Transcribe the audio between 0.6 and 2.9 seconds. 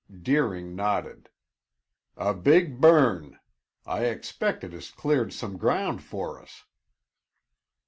nodded. "A big